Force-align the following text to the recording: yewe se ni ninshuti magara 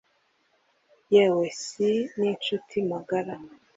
yewe 1.13 1.45
se 1.63 1.89
ni 1.99 2.09
ninshuti 2.19 2.75
magara 2.89 3.35